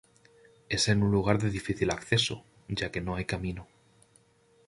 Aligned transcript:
Es 0.67 0.87
en 0.87 1.03
un 1.03 1.11
lugar 1.11 1.37
de 1.39 1.51
difícil 1.51 1.91
acceso, 1.91 2.43
ya 2.67 2.91
que 2.91 3.01
no 3.01 3.13
hay 3.17 3.25
camino. 3.25 3.67